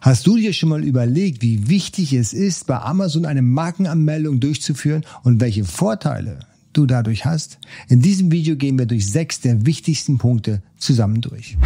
Hast 0.00 0.28
du 0.28 0.36
dir 0.36 0.52
schon 0.52 0.68
mal 0.68 0.84
überlegt, 0.84 1.42
wie 1.42 1.68
wichtig 1.68 2.12
es 2.12 2.32
ist, 2.32 2.68
bei 2.68 2.78
Amazon 2.78 3.26
eine 3.26 3.42
Markenanmeldung 3.42 4.38
durchzuführen 4.38 5.04
und 5.24 5.40
welche 5.40 5.64
Vorteile 5.64 6.38
du 6.72 6.86
dadurch 6.86 7.24
hast? 7.24 7.58
In 7.88 8.00
diesem 8.00 8.30
Video 8.30 8.54
gehen 8.54 8.78
wir 8.78 8.86
durch 8.86 9.10
sechs 9.10 9.40
der 9.40 9.66
wichtigsten 9.66 10.18
Punkte 10.18 10.62
zusammen 10.76 11.20
durch. 11.20 11.56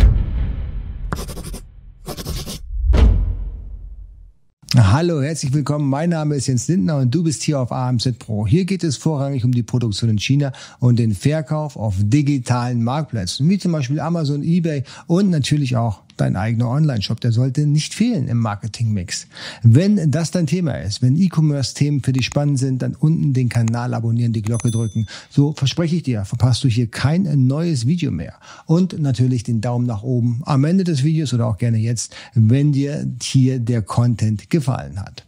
Hallo, 4.74 5.20
herzlich 5.20 5.52
willkommen. 5.52 5.90
Mein 5.90 6.08
Name 6.08 6.34
ist 6.34 6.46
Jens 6.46 6.66
Lindner 6.68 6.96
und 6.96 7.14
du 7.14 7.22
bist 7.22 7.42
hier 7.42 7.60
auf 7.60 7.70
AMZ 7.72 8.18
Pro. 8.18 8.46
Hier 8.46 8.64
geht 8.64 8.82
es 8.82 8.96
vorrangig 8.96 9.44
um 9.44 9.52
die 9.52 9.62
Produktion 9.62 10.08
in 10.08 10.18
China 10.18 10.52
und 10.78 10.98
den 10.98 11.14
Verkauf 11.14 11.76
auf 11.76 11.96
digitalen 11.98 12.82
Marktplätzen, 12.82 13.46
wie 13.50 13.58
zum 13.58 13.72
Beispiel 13.72 14.00
Amazon, 14.00 14.42
eBay 14.42 14.84
und 15.06 15.28
natürlich 15.28 15.76
auch 15.76 16.02
dein 16.16 16.36
eigener 16.36 16.68
Online-Shop, 16.68 17.20
der 17.20 17.32
sollte 17.32 17.66
nicht 17.66 17.94
fehlen 17.94 18.28
im 18.28 18.38
Marketing-Mix. 18.38 19.26
Wenn 19.62 20.10
das 20.10 20.30
dein 20.30 20.46
Thema 20.46 20.72
ist, 20.72 21.02
wenn 21.02 21.16
E-Commerce-Themen 21.16 22.02
für 22.02 22.12
dich 22.12 22.26
spannend 22.26 22.58
sind, 22.58 22.82
dann 22.82 22.94
unten 22.94 23.32
den 23.32 23.48
Kanal 23.48 23.94
abonnieren, 23.94 24.32
die 24.32 24.42
Glocke 24.42 24.70
drücken. 24.70 25.06
So 25.30 25.52
verspreche 25.52 25.96
ich 25.96 26.02
dir, 26.02 26.24
verpasst 26.24 26.64
du 26.64 26.68
hier 26.68 26.86
kein 26.86 27.46
neues 27.46 27.86
Video 27.86 28.10
mehr. 28.10 28.34
Und 28.66 28.98
natürlich 29.00 29.42
den 29.42 29.60
Daumen 29.60 29.86
nach 29.86 30.02
oben 30.02 30.42
am 30.44 30.64
Ende 30.64 30.84
des 30.84 31.02
Videos 31.04 31.32
oder 31.34 31.46
auch 31.46 31.58
gerne 31.58 31.78
jetzt, 31.78 32.14
wenn 32.34 32.72
dir 32.72 33.06
hier 33.22 33.58
der 33.58 33.82
Content 33.82 34.50
gefallen 34.50 35.00
hat. 35.00 35.24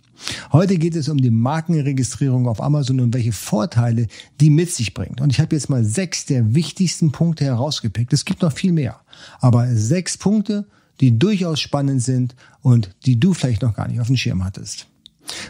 Heute 0.52 0.78
geht 0.78 0.96
es 0.96 1.08
um 1.08 1.18
die 1.18 1.30
Markenregistrierung 1.30 2.46
auf 2.48 2.62
Amazon 2.62 3.00
und 3.00 3.14
welche 3.14 3.32
Vorteile 3.32 4.06
die 4.40 4.50
mit 4.50 4.70
sich 4.70 4.94
bringt. 4.94 5.20
Und 5.20 5.30
ich 5.30 5.40
habe 5.40 5.54
jetzt 5.54 5.70
mal 5.70 5.84
sechs 5.84 6.26
der 6.26 6.54
wichtigsten 6.54 7.12
Punkte 7.12 7.44
herausgepickt. 7.44 8.12
Es 8.12 8.24
gibt 8.24 8.42
noch 8.42 8.52
viel 8.52 8.72
mehr, 8.72 9.00
aber 9.40 9.68
sechs 9.74 10.16
Punkte, 10.16 10.66
die 11.00 11.18
durchaus 11.18 11.60
spannend 11.60 12.02
sind 12.02 12.34
und 12.62 12.90
die 13.06 13.18
du 13.18 13.34
vielleicht 13.34 13.62
noch 13.62 13.74
gar 13.74 13.88
nicht 13.88 14.00
auf 14.00 14.06
dem 14.06 14.16
Schirm 14.16 14.44
hattest. 14.44 14.86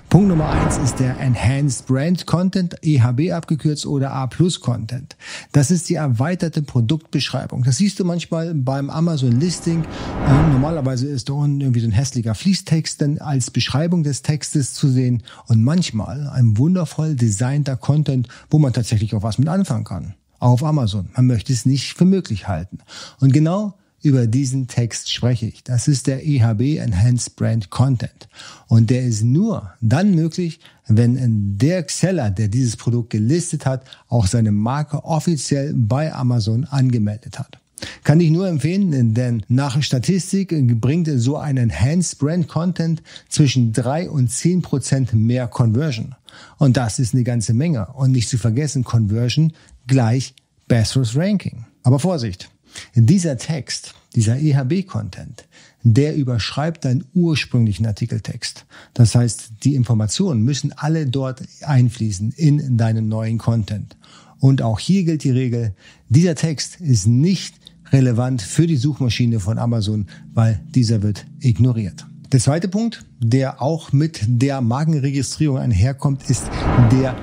Punkt 0.08 0.28
Nummer 0.28 0.48
eins 0.48 0.78
ist 0.78 1.00
der 1.00 1.18
Enhanced 1.18 1.86
Brand 1.86 2.26
Content, 2.26 2.76
EHB 2.82 3.32
abgekürzt 3.32 3.86
oder 3.86 4.12
A 4.12 4.26
Plus 4.26 4.60
Content. 4.60 5.16
Das 5.52 5.70
ist 5.70 5.88
die 5.88 5.94
erweiterte 5.94 6.62
Produktbeschreibung. 6.62 7.64
Das 7.64 7.78
siehst 7.78 7.98
du 7.98 8.04
manchmal 8.04 8.54
beim 8.54 8.90
Amazon 8.90 9.40
Listing. 9.40 9.82
Äh, 9.82 10.52
normalerweise 10.52 11.08
ist 11.08 11.28
da 11.28 11.32
unten 11.32 11.60
irgendwie 11.60 11.80
so 11.80 11.88
ein 11.88 11.92
hässlicher 11.92 12.34
Fließtext 12.34 13.00
dann 13.00 13.18
als 13.18 13.50
Beschreibung 13.50 14.02
des 14.02 14.22
Textes 14.22 14.74
zu 14.74 14.88
sehen 14.88 15.22
und 15.46 15.62
manchmal 15.62 16.28
ein 16.28 16.58
wundervoll 16.58 17.16
designter 17.16 17.76
Content, 17.76 18.28
wo 18.50 18.58
man 18.58 18.72
tatsächlich 18.72 19.14
auch 19.14 19.22
was 19.22 19.38
mit 19.38 19.48
anfangen 19.48 19.84
kann. 19.84 20.14
Auf 20.38 20.62
Amazon. 20.62 21.08
Man 21.16 21.26
möchte 21.26 21.52
es 21.52 21.64
nicht 21.64 21.94
für 21.94 22.04
möglich 22.04 22.48
halten. 22.48 22.78
Und 23.18 23.32
genau 23.32 23.74
über 24.04 24.26
diesen 24.26 24.68
Text 24.68 25.12
spreche 25.12 25.46
ich. 25.46 25.64
Das 25.64 25.88
ist 25.88 26.06
der 26.06 26.26
EHB 26.26 26.78
Enhanced 26.78 27.36
Brand 27.36 27.70
Content. 27.70 28.28
Und 28.68 28.90
der 28.90 29.02
ist 29.04 29.22
nur 29.22 29.72
dann 29.80 30.14
möglich, 30.14 30.60
wenn 30.86 31.56
der 31.58 31.86
Seller, 31.88 32.30
der 32.30 32.48
dieses 32.48 32.76
Produkt 32.76 33.10
gelistet 33.10 33.64
hat, 33.64 33.84
auch 34.08 34.26
seine 34.26 34.52
Marke 34.52 35.04
offiziell 35.04 35.72
bei 35.74 36.12
Amazon 36.12 36.64
angemeldet 36.64 37.38
hat. 37.38 37.58
Kann 38.02 38.20
ich 38.20 38.30
nur 38.30 38.46
empfehlen, 38.46 39.14
denn 39.14 39.42
nach 39.48 39.82
Statistik 39.82 40.54
bringt 40.80 41.08
so 41.16 41.36
ein 41.36 41.56
Enhanced 41.56 42.18
Brand 42.18 42.48
Content 42.48 43.02
zwischen 43.28 43.72
drei 43.72 44.08
und 44.08 44.30
zehn 44.30 44.62
Prozent 44.62 45.12
mehr 45.14 45.48
Conversion. 45.48 46.14
Und 46.58 46.76
das 46.76 46.98
ist 46.98 47.14
eine 47.14 47.24
ganze 47.24 47.54
Menge. 47.54 47.86
Und 47.94 48.12
nicht 48.12 48.28
zu 48.28 48.38
vergessen, 48.38 48.84
Conversion 48.84 49.52
gleich 49.86 50.34
besseres 50.68 51.16
Ranking. 51.16 51.64
Aber 51.82 51.98
Vorsicht! 51.98 52.50
Dieser 52.94 53.36
Text, 53.36 53.94
dieser 54.14 54.38
EHB-Content, 54.38 55.46
der 55.82 56.16
überschreibt 56.16 56.84
deinen 56.84 57.04
ursprünglichen 57.14 57.86
Artikeltext. 57.86 58.64
Das 58.94 59.14
heißt, 59.14 59.52
die 59.64 59.74
Informationen 59.74 60.42
müssen 60.42 60.72
alle 60.72 61.06
dort 61.06 61.42
einfließen 61.62 62.32
in 62.32 62.76
deinen 62.78 63.08
neuen 63.08 63.38
Content. 63.38 63.96
Und 64.40 64.62
auch 64.62 64.78
hier 64.78 65.04
gilt 65.04 65.24
die 65.24 65.30
Regel, 65.30 65.74
dieser 66.08 66.34
Text 66.34 66.80
ist 66.80 67.06
nicht 67.06 67.54
relevant 67.92 68.42
für 68.42 68.66
die 68.66 68.76
Suchmaschine 68.76 69.40
von 69.40 69.58
Amazon, 69.58 70.06
weil 70.32 70.60
dieser 70.74 71.02
wird 71.02 71.26
ignoriert. 71.40 72.06
Der 72.32 72.40
zweite 72.40 72.68
Punkt, 72.68 73.04
der 73.20 73.62
auch 73.62 73.92
mit 73.92 74.20
der 74.26 74.60
Markenregistrierung 74.60 75.58
einherkommt, 75.58 76.28
ist 76.28 76.44
der 76.90 77.16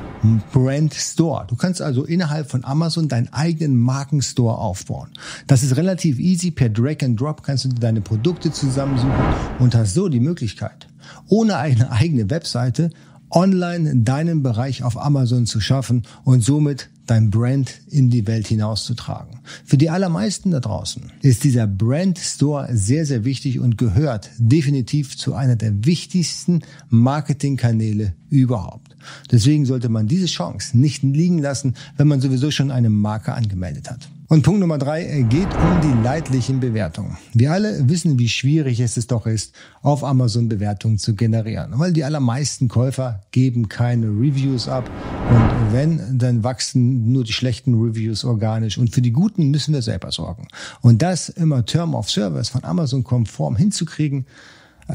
Brand 0.52 0.94
Store. 0.94 1.46
Du 1.48 1.56
kannst 1.56 1.82
also 1.82 2.04
innerhalb 2.04 2.50
von 2.50 2.64
Amazon 2.64 3.08
deinen 3.08 3.32
eigenen 3.34 3.78
Markenstore 3.78 4.58
aufbauen. 4.58 5.10
Das 5.48 5.64
ist 5.64 5.78
relativ 5.78 6.20
easy. 6.20 6.52
Per 6.52 6.70
Drag 6.70 6.98
and 7.04 7.20
Drop 7.20 7.44
kannst 7.44 7.66
du 7.66 7.70
deine 7.70 8.02
Produkte 8.02 8.52
zusammensuchen 8.52 9.12
und 9.60 9.74
hast 9.76 9.94
so 9.94 10.10
die 10.10 10.20
Möglichkeit, 10.20 10.88
ohne 11.28 11.58
eine 11.58 11.92
eigene 11.92 12.30
Webseite 12.30 12.92
online 13.32 14.04
deinen 14.04 14.44
Bereich 14.44 14.84
auf 14.84 14.98
Amazon 14.98 15.46
zu 15.46 15.60
schaffen 15.60 16.04
und 16.24 16.44
somit 16.44 16.90
dein 17.08 17.30
Brand 17.32 17.82
in 17.90 18.10
die 18.10 18.28
Welt 18.28 18.48
hinauszutragen. 18.48 19.40
Für 19.66 19.78
die 19.78 19.90
allermeisten 19.90 20.52
da 20.52 20.60
draußen 20.60 21.12
ist 21.22 21.44
dieser 21.44 21.68
Brand 21.68 22.20
Store 22.20 22.70
sehr, 22.72 23.06
sehr 23.06 23.26
wichtig 23.26 23.60
und 23.60 23.78
gehört 23.78 24.30
definitiv 24.38 25.18
zu 25.18 25.34
einer 25.34 25.56
der 25.56 25.86
wichtigsten 25.86 26.62
Marketingkanäle 26.90 28.14
überhaupt. 28.30 28.91
Deswegen 29.32 29.66
sollte 29.66 29.90
man 29.90 30.08
diese 30.08 30.28
Chance 30.28 30.78
nicht 30.78 31.04
liegen 31.04 31.40
lassen, 31.40 31.76
wenn 31.98 32.08
man 32.08 32.22
sowieso 32.22 32.52
schon 32.52 32.72
eine 32.72 32.90
Marke 32.90 33.34
angemeldet 33.34 33.90
hat. 33.90 34.10
Und 34.32 34.44
Punkt 34.44 34.62
Nummer 34.62 34.78
drei 34.78 35.04
äh, 35.04 35.24
geht 35.24 35.50
um 35.54 35.82
die 35.84 36.04
leidlichen 36.06 36.62
Bewertungen. 36.62 37.18
Wir 37.34 37.52
alle 37.52 37.90
wissen, 37.90 38.18
wie 38.18 38.30
schwierig 38.30 38.80
es 38.80 38.96
doch 39.06 39.26
ist, 39.26 39.54
auf 39.82 40.06
Amazon 40.06 40.48
Bewertungen 40.48 40.98
zu 40.98 41.16
generieren, 41.16 41.74
weil 41.76 41.92
die 41.92 42.06
allermeisten 42.06 42.70
Käufer 42.70 43.24
geben 43.32 43.68
keine 43.68 44.08
Reviews 44.08 44.70
ab 44.70 44.90
und 45.30 45.74
wenn, 45.74 46.18
dann 46.18 46.46
wachsen 46.46 47.12
nur 47.12 47.26
die 47.26 47.34
schlechten 47.34 47.74
Reviews 47.74 48.24
organisch 48.24 48.78
und 48.78 48.92
für 48.96 49.02
die 49.02 49.12
guten 49.12 49.52
müssen 49.52 49.74
wir 49.74 49.82
selber 49.82 50.14
sorgen. 50.14 50.48
Und 50.80 51.02
das 51.02 51.28
immer 51.28 51.66
Term 51.66 51.94
of 51.94 52.10
Service 52.10 52.48
von 52.48 52.64
Amazon 52.64 53.04
konform 53.04 53.58
hinzukriegen, 53.58 54.26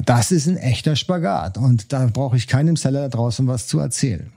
das 0.05 0.33
ist 0.33 0.49
ein 0.49 0.57
echter 0.57 0.97
Spagat 0.97 1.59
und 1.59 1.93
da 1.93 2.07
brauche 2.13 2.37
ich 2.37 2.47
keinem 2.47 2.77
Seller 2.77 3.03
da 3.03 3.09
draußen 3.09 3.47
was 3.47 3.67
zu 3.67 3.79
erzählen. 3.79 4.33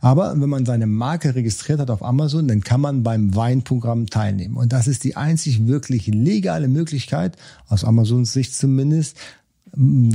Aber 0.00 0.40
wenn 0.40 0.48
man 0.48 0.66
seine 0.66 0.86
Marke 0.86 1.34
registriert 1.34 1.78
hat 1.78 1.90
auf 1.90 2.02
Amazon, 2.02 2.48
dann 2.48 2.62
kann 2.62 2.80
man 2.80 3.02
beim 3.02 3.34
Weinprogramm 3.36 4.06
teilnehmen. 4.06 4.56
Und 4.56 4.72
das 4.72 4.88
ist 4.88 5.04
die 5.04 5.16
einzig 5.16 5.66
wirklich 5.66 6.08
legale 6.08 6.68
Möglichkeit, 6.68 7.36
aus 7.68 7.84
Amazons 7.84 8.32
Sicht 8.32 8.54
zumindest, 8.54 9.16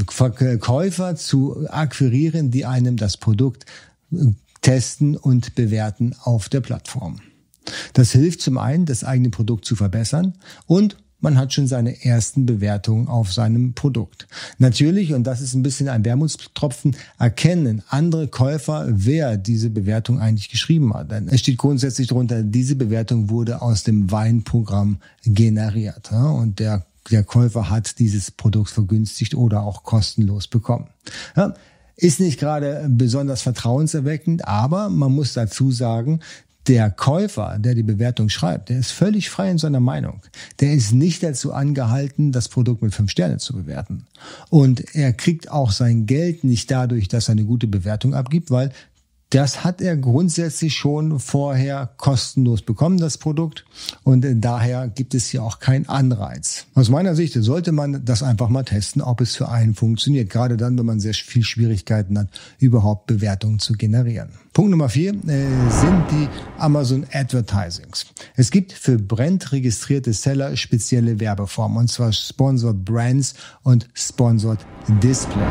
Verkäufer 0.09 1.15
zu 1.15 1.65
akquirieren, 1.69 2.51
die 2.51 2.65
einem 2.65 2.97
das 2.97 3.15
Produkt 3.15 3.65
äh, 4.11 4.33
testen 4.61 5.15
und 5.15 5.55
bewerten 5.55 6.13
auf 6.21 6.49
der 6.49 6.59
Plattform. 6.59 7.21
Das 7.93 8.11
hilft 8.11 8.41
zum 8.41 8.57
einen, 8.57 8.85
das 8.85 9.03
eigene 9.03 9.29
Produkt 9.29 9.63
zu 9.63 9.75
verbessern 9.75 10.33
und 10.67 10.97
man 11.25 11.39
hat 11.39 11.53
schon 11.53 11.65
seine 11.65 12.05
ersten 12.05 12.45
Bewertungen 12.45 13.07
auf 13.07 13.33
seinem 13.33 13.73
Produkt. 13.73 14.27
Natürlich, 14.59 15.11
und 15.11 15.23
das 15.23 15.41
ist 15.41 15.55
ein 15.55 15.63
bisschen 15.63 15.89
ein 15.89 16.05
Wermutstropfen, 16.05 16.95
erkennen 17.17 17.81
andere 17.89 18.27
Käufer, 18.27 18.85
wer 18.89 19.35
diese 19.35 19.71
Bewertung 19.71 20.19
eigentlich 20.19 20.49
geschrieben 20.49 20.93
hat. 20.93 21.09
Denn 21.09 21.27
es 21.27 21.39
steht 21.39 21.57
grundsätzlich 21.57 22.09
darunter, 22.09 22.43
diese 22.43 22.75
Bewertung 22.75 23.31
wurde 23.31 23.63
aus 23.63 23.83
dem 23.83 24.11
Weinprogramm 24.11 24.99
generiert. 25.23 26.11
Und 26.11 26.59
der, 26.59 26.85
der 27.09 27.23
Käufer 27.23 27.71
hat 27.71 27.97
dieses 27.97 28.29
Produkt 28.29 28.69
vergünstigt 28.69 29.33
oder 29.33 29.63
auch 29.63 29.81
kostenlos 29.81 30.47
bekommen. 30.47 30.89
Ist 31.97 32.19
nicht 32.19 32.39
gerade 32.39 32.85
besonders 32.89 33.41
vertrauenserweckend, 33.41 34.47
aber 34.47 34.89
man 34.89 35.13
muss 35.13 35.33
dazu 35.33 35.71
sagen, 35.71 36.19
der 36.67 36.89
Käufer, 36.89 37.57
der 37.59 37.75
die 37.75 37.83
Bewertung 37.83 38.29
schreibt, 38.29 38.69
der 38.69 38.79
ist 38.79 38.91
völlig 38.91 39.29
frei 39.29 39.51
in 39.51 39.57
seiner 39.57 39.79
Meinung. 39.79 40.21
Der 40.59 40.73
ist 40.73 40.93
nicht 40.93 41.21
dazu 41.21 41.53
angehalten, 41.53 42.31
das 42.31 42.49
Produkt 42.49 42.81
mit 42.81 42.93
fünf 42.93 43.11
Sternen 43.11 43.39
zu 43.39 43.53
bewerten. 43.53 44.07
Und 44.49 44.95
er 44.95 45.13
kriegt 45.13 45.51
auch 45.51 45.71
sein 45.71 46.05
Geld 46.05 46.43
nicht 46.43 46.71
dadurch, 46.71 47.07
dass 47.07 47.29
er 47.29 47.33
eine 47.33 47.45
gute 47.45 47.67
Bewertung 47.67 48.15
abgibt, 48.15 48.49
weil 48.49 48.71
das 49.31 49.63
hat 49.63 49.81
er 49.81 49.97
grundsätzlich 49.97 50.75
schon 50.75 51.19
vorher 51.19 51.89
kostenlos 51.97 52.61
bekommen, 52.61 52.97
das 52.97 53.17
Produkt. 53.17 53.65
Und 54.03 54.25
daher 54.35 54.87
gibt 54.87 55.13
es 55.15 55.27
hier 55.27 55.43
auch 55.43 55.59
keinen 55.59 55.89
Anreiz. 55.89 56.67
Aus 56.75 56.89
meiner 56.89 57.15
Sicht 57.15 57.33
sollte 57.33 57.71
man 57.71 58.05
das 58.05 58.23
einfach 58.23 58.49
mal 58.49 58.63
testen, 58.63 59.01
ob 59.01 59.21
es 59.21 59.35
für 59.35 59.49
einen 59.49 59.73
funktioniert. 59.73 60.29
Gerade 60.29 60.57
dann, 60.57 60.77
wenn 60.77 60.85
man 60.85 60.99
sehr 60.99 61.13
viel 61.13 61.43
Schwierigkeiten 61.43 62.17
hat, 62.17 62.27
überhaupt 62.59 63.07
Bewertungen 63.07 63.59
zu 63.59 63.73
generieren. 63.73 64.29
Punkt 64.53 64.71
Nummer 64.71 64.87
vier 64.87 65.09
äh, 65.09 65.15
sind 65.69 66.05
die 66.11 66.29
Amazon 66.59 67.05
Advertisings. 67.11 68.05
Es 68.37 68.51
gibt 68.51 68.71
für 68.71 68.97
Brand 68.97 69.51
registrierte 69.51 70.13
Seller 70.13 70.55
spezielle 70.55 71.19
Werbeformen, 71.19 71.77
und 71.79 71.91
zwar 71.91 72.13
Sponsored 72.13 72.85
Brands 72.85 73.33
und 73.63 73.89
Sponsored 73.93 74.59
Display. 75.03 75.43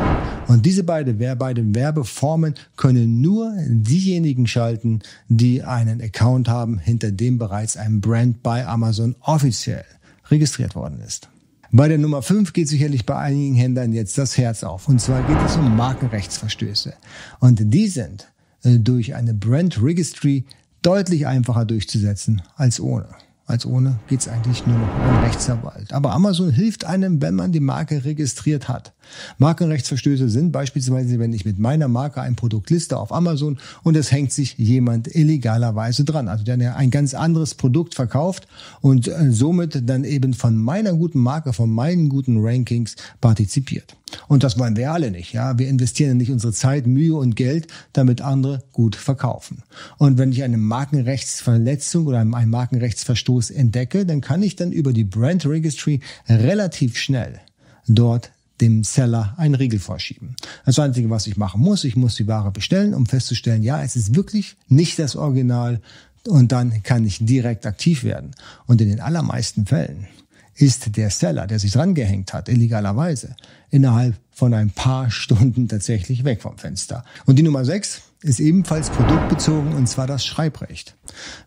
Und 0.47 0.65
diese 0.65 0.83
beiden, 0.83 1.19
beiden 1.37 1.75
Werbeformen 1.75 2.55
können 2.77 3.21
nur 3.21 3.53
diejenigen 3.67 4.47
schalten, 4.47 4.99
die 5.27 5.63
einen 5.63 6.01
Account 6.01 6.47
haben, 6.47 6.77
hinter 6.77 7.11
dem 7.11 7.37
bereits 7.37 7.77
ein 7.77 8.01
Brand 8.01 8.43
bei 8.43 8.65
Amazon 8.65 9.15
offiziell 9.21 9.85
registriert 10.29 10.75
worden 10.75 10.99
ist. 11.01 11.29
Bei 11.71 11.87
der 11.87 11.97
Nummer 11.97 12.21
5 12.21 12.53
geht 12.53 12.69
sicherlich 12.69 13.05
bei 13.05 13.17
einigen 13.17 13.55
Händlern 13.55 13.91
jetzt 13.91 14.17
das 14.17 14.37
Herz 14.37 14.63
auf. 14.63 14.87
Und 14.87 15.01
zwar 15.01 15.21
geht 15.27 15.41
es 15.45 15.57
um 15.57 15.75
Markenrechtsverstöße. 15.75 16.93
Und 17.39 17.73
die 17.73 17.87
sind 17.87 18.31
äh, 18.63 18.79
durch 18.79 19.13
eine 19.15 19.33
Brand 19.33 19.81
Registry 19.81 20.45
deutlich 20.81 21.27
einfacher 21.27 21.65
durchzusetzen 21.65 22.41
als 22.55 22.79
ohne. 22.79 23.09
Als 23.47 23.63
ohne 23.67 23.99
geht's 24.07 24.27
eigentlich 24.27 24.65
nur 24.65 24.75
noch 24.75 24.87
um 24.87 25.23
Rechtsanwalt. 25.23 25.93
Aber 25.93 26.13
Amazon 26.13 26.49
hilft 26.49 26.83
einem, 26.83 27.21
wenn 27.21 27.35
man 27.35 27.51
die 27.51 27.59
Marke 27.59 28.03
registriert 28.03 28.67
hat. 28.67 28.93
Markenrechtsverstöße 29.37 30.29
sind 30.29 30.51
beispielsweise, 30.51 31.19
wenn 31.19 31.31
ich 31.31 31.45
mit 31.45 31.59
meiner 31.59 31.87
Marke 31.87 32.21
ein 32.21 32.35
Produkt 32.35 32.71
liste 32.71 32.97
auf 32.97 33.13
Amazon 33.13 33.59
und 33.83 33.95
es 33.97 34.11
hängt 34.11 34.31
sich 34.31 34.57
jemand 34.57 35.13
illegalerweise 35.13 36.05
dran. 36.05 36.27
Also 36.27 36.43
der 36.43 36.75
ein 36.75 36.89
ganz 36.89 37.13
anderes 37.13 37.53
Produkt 37.53 37.93
verkauft 37.93 38.47
und 38.81 39.07
äh, 39.07 39.31
somit 39.31 39.87
dann 39.87 40.05
eben 40.05 40.33
von 40.33 40.57
meiner 40.57 40.93
guten 40.93 41.19
Marke, 41.19 41.53
von 41.53 41.69
meinen 41.69 42.09
guten 42.09 42.43
Rankings 42.43 42.95
partizipiert. 43.21 43.95
Und 44.27 44.43
das 44.43 44.57
wollen 44.59 44.75
wir 44.75 44.91
alle 44.91 45.11
nicht. 45.11 45.33
Ja, 45.33 45.57
wir 45.57 45.67
investieren 45.67 46.17
nicht 46.17 46.31
unsere 46.31 46.53
Zeit, 46.53 46.87
Mühe 46.87 47.15
und 47.15 47.35
Geld, 47.35 47.67
damit 47.93 48.21
andere 48.21 48.63
gut 48.71 48.95
verkaufen. 48.95 49.63
Und 49.97 50.17
wenn 50.17 50.31
ich 50.31 50.43
eine 50.43 50.57
Markenrechtsverletzung 50.57 52.07
oder 52.07 52.19
einen 52.19 52.49
Markenrechtsverstoß 52.49 53.49
entdecke, 53.51 54.05
dann 54.05 54.21
kann 54.21 54.43
ich 54.43 54.55
dann 54.55 54.71
über 54.71 54.93
die 54.93 55.03
Brand 55.03 55.45
Registry 55.45 56.01
relativ 56.29 56.97
schnell 56.97 57.39
dort 57.87 58.31
dem 58.61 58.83
Seller 58.83 59.33
einen 59.37 59.55
Riegel 59.55 59.79
vorschieben. 59.79 60.35
Das 60.65 60.79
Einzige, 60.79 61.09
was 61.09 61.27
ich 61.27 61.37
machen 61.37 61.61
muss, 61.61 61.83
ich 61.83 61.95
muss 61.95 62.15
die 62.15 62.27
Ware 62.27 62.51
bestellen, 62.51 62.93
um 62.93 63.05
festzustellen, 63.05 63.63
ja, 63.63 63.83
es 63.83 63.95
ist 63.95 64.15
wirklich 64.15 64.55
nicht 64.69 64.97
das 64.97 65.15
Original 65.15 65.81
und 66.27 66.51
dann 66.51 66.81
kann 66.83 67.05
ich 67.05 67.23
direkt 67.23 67.65
aktiv 67.65 68.03
werden. 68.03 68.31
Und 68.65 68.81
in 68.81 68.89
den 68.89 69.01
allermeisten 69.01 69.65
Fällen 69.65 70.07
ist 70.55 70.95
der 70.95 71.09
Seller, 71.09 71.47
der 71.47 71.59
sich 71.59 71.73
dran 71.73 71.95
gehängt 71.95 72.33
hat, 72.33 72.47
illegalerweise, 72.49 73.35
innerhalb 73.71 74.15
von 74.31 74.53
ein 74.53 74.69
paar 74.69 75.11
Stunden 75.11 75.67
tatsächlich 75.67 76.23
weg 76.23 76.41
vom 76.41 76.57
Fenster. 76.57 77.03
Und 77.25 77.37
die 77.37 77.43
Nummer 77.43 77.65
sechs 77.65 78.01
ist 78.21 78.39
ebenfalls 78.39 78.89
produktbezogen 78.89 79.73
und 79.73 79.87
zwar 79.87 80.07
das 80.07 80.25
Schreibrecht. 80.25 80.95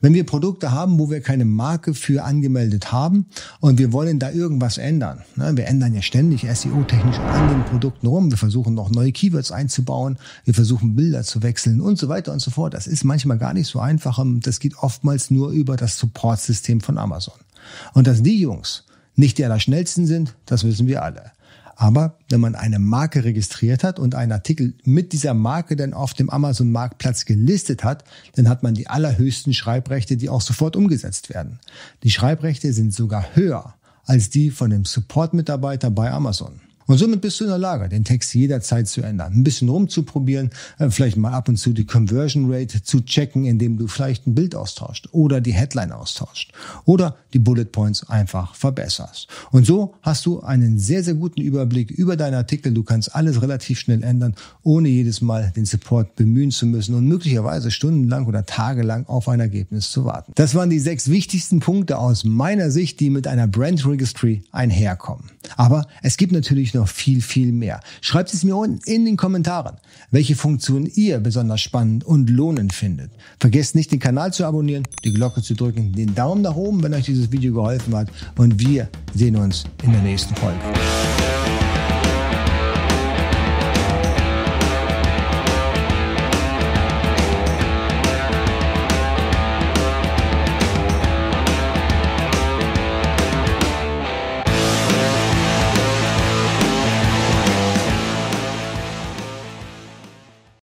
Wenn 0.00 0.14
wir 0.14 0.24
Produkte 0.24 0.70
haben, 0.70 0.98
wo 0.98 1.10
wir 1.10 1.20
keine 1.20 1.44
Marke 1.44 1.92
für 1.92 2.22
angemeldet 2.22 2.92
haben 2.92 3.26
und 3.58 3.78
wir 3.78 3.92
wollen 3.92 4.20
da 4.20 4.30
irgendwas 4.30 4.78
ändern, 4.78 5.24
ne, 5.34 5.56
wir 5.56 5.66
ändern 5.66 5.92
ja 5.92 6.02
ständig 6.02 6.42
SEO-technisch 6.42 7.18
an 7.18 7.48
den 7.48 7.64
Produkten 7.64 8.06
rum, 8.06 8.30
wir 8.30 8.38
versuchen 8.38 8.74
noch 8.74 8.90
neue 8.90 9.10
Keywords 9.10 9.50
einzubauen, 9.50 10.18
wir 10.44 10.54
versuchen 10.54 10.94
Bilder 10.94 11.24
zu 11.24 11.42
wechseln 11.42 11.80
und 11.80 11.98
so 11.98 12.08
weiter 12.08 12.32
und 12.32 12.40
so 12.40 12.52
fort. 12.52 12.74
Das 12.74 12.86
ist 12.86 13.02
manchmal 13.02 13.38
gar 13.38 13.54
nicht 13.54 13.66
so 13.66 13.80
einfach 13.80 14.18
und 14.18 14.46
das 14.46 14.60
geht 14.60 14.78
oftmals 14.78 15.32
nur 15.32 15.50
über 15.50 15.76
das 15.76 15.98
Support-System 15.98 16.80
von 16.80 16.96
Amazon. 16.96 17.34
Und 17.92 18.06
dass 18.06 18.22
die 18.22 18.38
Jungs 18.38 18.84
nicht 19.18 19.38
die 19.38 19.44
allerschnellsten 19.44 20.06
sind, 20.06 20.34
das 20.46 20.64
wissen 20.64 20.86
wir 20.86 21.02
alle. 21.02 21.32
Aber 21.80 22.16
wenn 22.28 22.40
man 22.40 22.56
eine 22.56 22.80
Marke 22.80 23.22
registriert 23.22 23.84
hat 23.84 24.00
und 24.00 24.16
einen 24.16 24.32
Artikel 24.32 24.74
mit 24.84 25.12
dieser 25.12 25.32
Marke 25.32 25.76
dann 25.76 25.94
auf 25.94 26.12
dem 26.12 26.28
Amazon-Marktplatz 26.28 27.24
gelistet 27.24 27.84
hat, 27.84 28.02
dann 28.34 28.48
hat 28.48 28.64
man 28.64 28.74
die 28.74 28.88
allerhöchsten 28.88 29.54
Schreibrechte, 29.54 30.16
die 30.16 30.28
auch 30.28 30.40
sofort 30.40 30.74
umgesetzt 30.74 31.28
werden. 31.28 31.60
Die 32.02 32.10
Schreibrechte 32.10 32.72
sind 32.72 32.92
sogar 32.92 33.36
höher 33.36 33.74
als 34.04 34.30
die 34.30 34.50
von 34.50 34.70
dem 34.70 34.84
Support-Mitarbeiter 34.84 35.90
bei 35.90 36.10
Amazon. 36.10 36.60
Und 36.88 36.96
somit 36.96 37.20
bist 37.20 37.38
du 37.38 37.44
in 37.44 37.50
der 37.50 37.58
Lage, 37.58 37.90
den 37.90 38.02
Text 38.02 38.34
jederzeit 38.34 38.88
zu 38.88 39.02
ändern, 39.02 39.34
ein 39.34 39.44
bisschen 39.44 39.68
rumzuprobieren, 39.68 40.50
äh, 40.78 40.88
vielleicht 40.88 41.18
mal 41.18 41.32
ab 41.32 41.48
und 41.50 41.58
zu 41.58 41.74
die 41.74 41.84
Conversion 41.84 42.50
Rate 42.50 42.82
zu 42.82 43.02
checken, 43.02 43.44
indem 43.44 43.76
du 43.76 43.86
vielleicht 43.88 44.26
ein 44.26 44.34
Bild 44.34 44.54
austauscht 44.54 45.06
oder 45.12 45.42
die 45.42 45.52
Headline 45.52 45.92
austauscht 45.92 46.52
oder 46.86 47.16
die 47.34 47.38
Bullet 47.38 47.66
Points 47.66 48.08
einfach 48.08 48.54
verbesserst. 48.54 49.28
Und 49.50 49.66
so 49.66 49.96
hast 50.00 50.24
du 50.24 50.40
einen 50.40 50.78
sehr, 50.78 51.04
sehr 51.04 51.12
guten 51.12 51.42
Überblick 51.42 51.90
über 51.90 52.16
deine 52.16 52.38
Artikel. 52.38 52.72
Du 52.72 52.82
kannst 52.82 53.14
alles 53.14 53.42
relativ 53.42 53.78
schnell 53.78 54.02
ändern, 54.02 54.34
ohne 54.62 54.88
jedes 54.88 55.20
Mal 55.20 55.52
den 55.54 55.66
Support 55.66 56.16
bemühen 56.16 56.50
zu 56.50 56.64
müssen 56.64 56.94
und 56.94 57.06
möglicherweise 57.06 57.70
stundenlang 57.70 58.24
oder 58.24 58.46
tagelang 58.46 59.04
auf 59.06 59.28
ein 59.28 59.40
Ergebnis 59.40 59.90
zu 59.90 60.06
warten. 60.06 60.32
Das 60.36 60.54
waren 60.54 60.70
die 60.70 60.78
sechs 60.78 61.10
wichtigsten 61.10 61.60
Punkte 61.60 61.98
aus 61.98 62.24
meiner 62.24 62.70
Sicht, 62.70 62.98
die 63.00 63.10
mit 63.10 63.26
einer 63.26 63.46
Brand 63.46 63.84
Registry 63.84 64.42
einherkommen. 64.52 65.24
Aber 65.56 65.86
es 66.02 66.16
gibt 66.16 66.32
natürlich 66.32 66.72
viel, 66.86 67.20
viel 67.20 67.52
mehr. 67.52 67.80
Schreibt 68.00 68.32
es 68.32 68.44
mir 68.44 68.56
unten 68.56 68.78
in 68.84 69.04
den 69.04 69.16
Kommentaren, 69.16 69.76
welche 70.10 70.36
Funktionen 70.36 70.86
ihr 70.94 71.18
besonders 71.20 71.60
spannend 71.60 72.04
und 72.04 72.30
lohnend 72.30 72.72
findet. 72.72 73.10
Vergesst 73.40 73.74
nicht, 73.74 73.90
den 73.92 73.98
Kanal 73.98 74.32
zu 74.32 74.44
abonnieren, 74.44 74.84
die 75.04 75.12
Glocke 75.12 75.42
zu 75.42 75.54
drücken, 75.54 75.92
den 75.92 76.14
Daumen 76.14 76.42
nach 76.42 76.56
oben, 76.56 76.82
wenn 76.82 76.94
euch 76.94 77.06
dieses 77.06 77.32
Video 77.32 77.52
geholfen 77.54 77.94
hat. 77.96 78.08
Und 78.36 78.60
wir 78.60 78.88
sehen 79.14 79.36
uns 79.36 79.64
in 79.82 79.92
der 79.92 80.02
nächsten 80.02 80.34
Folge. 80.36 80.58